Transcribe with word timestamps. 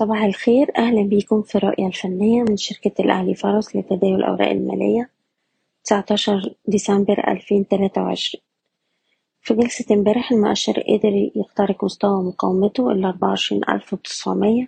صباح 0.00 0.22
الخير. 0.22 0.72
أهلا 0.78 1.02
بيكم 1.02 1.42
في 1.42 1.54
الرؤية 1.54 1.86
الفنية 1.86 2.44
من 2.48 2.56
شركة 2.56 3.02
الأهلي 3.02 3.34
فارس 3.34 3.76
لتداول 3.76 4.14
الأوراق 4.14 4.48
المالية 4.48 5.10
19 5.84 6.54
ديسمبر 6.66 7.28
2023 7.28 8.42
في 9.40 9.54
جلسة 9.54 9.94
امبارح 9.94 10.32
المؤشر 10.32 10.72
قدر 10.72 11.30
يخترق 11.36 11.84
مستوى 11.84 12.22
مقاومته 12.22 12.92
ال 12.92 13.04
24900 13.04 14.66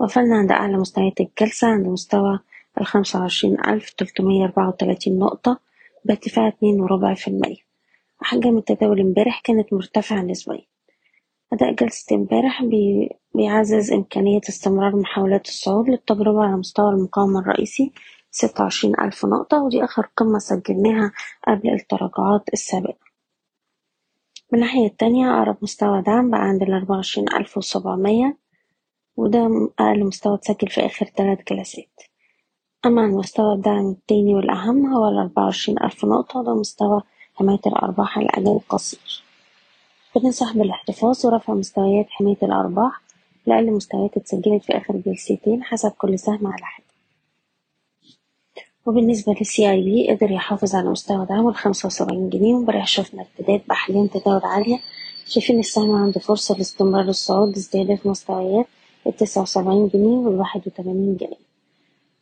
وصلنا 0.00 0.36
عند 0.36 0.52
أعلى 0.52 0.76
مستويات 0.76 1.20
الجلسة 1.20 1.68
عند 1.68 1.86
مستوى 1.86 2.38
ال 2.80 2.86
25334 2.86 5.18
نقطة 5.18 5.60
بارتفاع 6.04 6.48
اتنين 6.48 6.80
وربع 6.80 7.14
في 7.14 7.28
المية. 7.28 7.64
أحجام 8.22 8.58
التداول 8.58 9.00
امبارح 9.00 9.40
كانت 9.40 9.72
مرتفعة 9.72 10.22
نسبيا. 10.22 10.64
أداء 11.52 11.72
جلسة 11.72 12.16
امبارح 12.16 12.62
بيعزز 13.34 13.92
إمكانية 13.92 14.40
استمرار 14.48 14.96
محاولات 14.96 15.48
الصعود 15.48 15.88
للتجربة 15.88 16.42
على 16.44 16.56
مستوى 16.56 16.90
المقاومة 16.90 17.40
الرئيسي. 17.40 17.92
ستة 18.30 18.62
وعشرين 18.62 19.00
ألف 19.00 19.24
نقطة 19.26 19.62
ودي 19.62 19.84
آخر 19.84 20.08
قمة 20.16 20.38
سجلناها 20.38 21.12
قبل 21.48 21.70
التراجعات 21.70 22.42
السابقة. 22.52 23.04
من 24.52 24.58
الناحية 24.58 24.86
التانية 24.86 25.34
أقرب 25.38 25.56
مستوى 25.62 26.02
دعم 26.02 26.30
بقى 26.30 26.40
عند 26.40 26.62
الأربعة 26.62 26.96
وعشرين 26.96 27.26
ألف 27.32 27.58
وسبعمية 27.58 28.36
وده 29.16 29.70
أقل 29.78 30.04
مستوى 30.04 30.34
اتسجل 30.34 30.68
في 30.68 30.86
آخر 30.86 31.06
تلات 31.06 31.52
جلسات 31.52 32.00
أما 32.86 33.06
مستوى 33.06 33.54
الدعم 33.54 33.90
التاني 33.90 34.34
والأهم 34.34 34.94
هو 34.94 35.08
الأربعة 35.08 35.44
وعشرين 35.44 35.82
ألف 35.82 36.04
نقطة 36.04 36.40
وده 36.40 36.54
مستوى 36.54 37.02
حماية 37.34 37.60
الأرباح 37.66 38.18
على 38.18 38.26
الأجل 38.26 38.48
القصير. 38.52 39.22
بننصح 40.16 40.52
بالاحتفاظ 40.56 41.26
ورفع 41.26 41.54
مستويات 41.54 42.06
حماية 42.10 42.38
الأرباح 42.42 43.00
لأقل 43.46 43.70
مستويات 43.72 44.16
اتسجلت 44.16 44.64
في 44.64 44.76
آخر 44.76 44.96
جلستين 45.06 45.62
حسب 45.62 45.90
كل 45.90 46.18
سهم 46.18 46.46
على 46.46 46.64
حدة 46.64 46.84
وبالنسبة 48.86 49.34
لل 49.40 49.70
CIB 49.70 50.10
قدر 50.10 50.30
يحافظ 50.30 50.74
على 50.74 50.90
مستوى 50.90 51.26
دعمه 51.26 51.48
الخمسة 51.48 51.86
وسبعين 51.86 52.30
جنيه 52.30 52.54
وامبارح 52.54 52.86
شفنا 52.86 53.22
ارتداد 53.22 53.60
بأحجام 53.68 54.06
تداول 54.06 54.40
عالية. 54.44 54.78
شايفين 55.26 55.58
السهم 55.58 55.90
عنده 55.92 56.20
فرصة 56.20 56.56
لاستمرار 56.58 57.08
الصعود 57.08 57.48
لاستهداف 57.48 58.06
مستويات 58.06 58.66
التسعة 59.06 59.42
وسبعين 59.42 59.88
جنيه 59.88 60.16
والواحد 60.18 60.60
وتمانين 60.66 61.16
جنيه. 61.16 61.44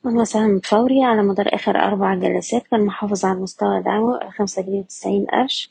أما 0.07 0.25
سهم 0.25 0.61
فوري 0.61 1.03
على 1.05 1.23
مدار 1.23 1.55
آخر 1.55 1.77
أربع 1.77 2.15
جلسات 2.15 2.63
كان 2.67 2.85
محافظ 2.85 3.25
على 3.25 3.39
مستوى 3.41 3.83
دعمه 3.83 4.23
الخمسة 4.23 4.63
جنيه 4.63 4.81
وتسعين 4.81 5.27
قرش. 5.27 5.71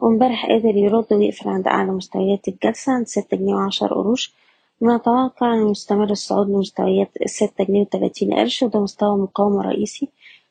وامبارح 0.00 0.46
قدر 0.46 0.76
يرد 0.76 1.12
ويقفل 1.12 1.48
عند 1.48 1.66
أعلى 1.66 1.90
مستويات 1.90 2.48
الجلسة 2.48 2.92
عند 2.92 3.06
ستة 3.06 3.36
جنيه 3.36 3.54
وعشر 3.54 3.86
قروش. 3.94 4.32
ونتوقع 4.80 5.54
أن 5.54 5.70
يستمر 5.70 6.10
الصعود 6.10 6.48
لمستويات 6.50 7.10
الستة 7.22 7.64
جنيه 7.64 7.80
وتلاتين 7.80 8.34
قرش 8.34 8.62
وده 8.62 8.80
مستوى 8.80 9.16
مقاومة 9.18 9.62
رئيسي. 9.62 10.08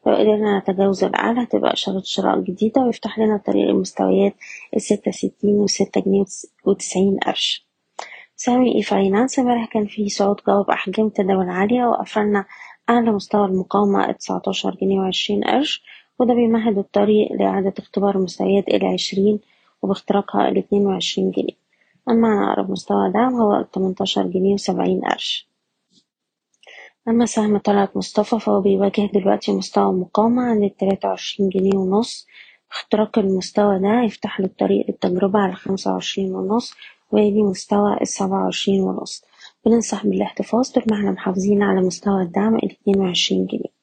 لو 0.07 0.13
قدرنا 0.15 0.59
نتجاوز 0.59 1.03
الأعلى 1.03 1.43
هتبقى 1.43 1.73
إشارة 1.73 2.01
شراء 2.05 2.39
جديدة 2.39 2.81
ويفتح 2.81 3.19
لنا 3.19 3.37
طريق 3.37 3.69
المستويات 3.69 4.35
الستة 4.75 5.11
ستين 5.11 5.55
وستة 5.55 6.01
جنيه 6.01 6.25
وتسعين 6.65 7.17
قرش 7.17 7.67
سهم 8.35 8.65
e-finance 8.65 9.39
امبارح 9.39 9.65
كان 9.65 9.85
فيه 9.85 10.07
صعود 10.07 10.39
قوي 10.39 10.63
بأحجام 10.63 11.09
تداول 11.09 11.49
عالية 11.49 11.85
وقفلنا 11.85 12.45
أعلى 12.89 13.11
مستوى 13.11 13.45
المقاومة 13.45 14.11
تسعتاشر 14.11 14.75
جنيه 14.81 14.99
وعشرين 14.99 15.43
قرش 15.43 15.83
وده 16.19 16.33
بيمهد 16.33 16.77
الطريق 16.77 17.31
لإعادة 17.33 17.73
اختبار 17.79 18.17
مستويات 18.17 18.67
العشرين 18.67 19.39
وباختراقها 19.81 20.49
الاتنين 20.49 20.85
وعشرين 20.85 21.31
جنيه. 21.31 21.58
أما 22.09 22.51
أقرب 22.53 22.71
مستوى 22.71 23.11
دعم 23.11 23.33
هو 23.35 23.55
التمنتاشر 23.55 24.23
جنيه 24.27 24.53
وسبعين 24.53 25.01
قرش. 25.01 25.49
أما 27.07 27.25
سهم 27.25 27.57
طلعت 27.57 27.97
مصطفى 27.97 28.39
فهو 28.39 28.61
بيواجه 28.61 29.09
دلوقتي 29.13 29.51
مستوى 29.53 29.93
مقاومة 29.93 30.41
عند 30.43 30.63
التلاتة 30.63 31.07
وعشرين 31.09 31.49
جنيه 31.49 31.77
ونص. 31.77 32.27
اختراق 32.71 33.19
المستوى 33.19 33.79
ده 33.79 34.01
يفتح 34.05 34.39
له 34.39 34.45
الطريق 34.45 34.85
للتجربة 34.87 35.39
على 35.39 35.53
خمسة 35.55 35.93
وعشرين 35.93 36.35
ونص 36.35 36.73
ويلي 37.11 37.43
مستوى 37.43 37.97
السبعة 38.01 38.43
وعشرين 38.43 38.81
ونص. 38.81 39.23
بننصح 39.65 40.05
بالاحتفاظ 40.05 40.69
طول 40.69 40.83
ما 40.91 40.97
إحنا 40.97 41.11
محافظين 41.11 41.63
على 41.63 41.81
مستوى 41.81 42.21
الدعم 42.21 42.55
الاتنين 42.55 42.99
وعشرين 42.99 43.45
جنيه. 43.45 43.78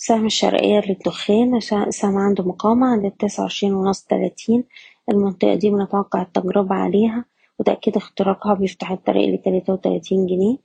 سهم 0.00 0.26
الشرقية 0.26 0.80
للدخان. 0.88 1.60
سهم 1.90 2.16
عنده 2.16 2.44
مقاومة 2.44 2.86
عند 2.86 3.04
التسعة 3.04 3.42
وعشرين 3.42 3.74
ونص 3.74 4.02
تلاتين. 4.02 4.64
المنطقة 5.08 5.54
دي 5.54 5.70
بنتوقع 5.70 6.22
التجربة 6.22 6.74
عليها 6.74 7.24
وتأكيد 7.58 7.96
اختراقها 7.96 8.54
بيفتح 8.54 8.90
الطريق 8.90 9.34
لتلاتة 9.34 9.72
وتلاتين 9.72 10.26
جنيه. 10.26 10.56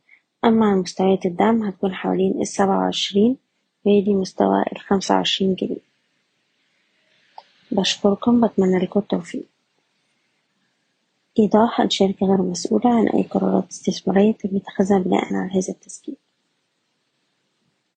أما 0.45 0.66
عن 0.66 0.77
مستويات 0.77 1.25
الدعم 1.25 1.63
هتكون 1.63 1.93
حوالين 1.93 2.41
السبعة 2.41 2.77
وعشرين 2.79 3.38
ويلي 3.85 4.13
مستوى 4.13 4.63
الخمسة 4.72 5.16
وعشرين 5.16 5.55
جنيه. 5.55 5.93
بشكركم 7.72 8.47
بتمنى 8.47 8.79
لكم 8.79 8.99
التوفيق. 8.99 9.45
إيضاح 11.39 11.81
الشركة 11.81 12.25
غير 12.25 12.41
مسؤولة 12.41 12.89
عن 12.99 13.07
أي 13.07 13.23
قرارات 13.23 13.69
استثمارية 13.72 14.31
تم 14.31 14.55
اتخاذها 14.55 14.99
بناء 14.99 15.33
على 15.33 15.51
هذا 15.51 15.69
التسجيل. 15.69 16.16